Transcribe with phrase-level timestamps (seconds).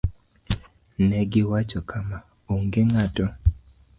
[1.07, 2.17] Ne giwacho kama:
[2.53, 3.25] "Onge ng'ato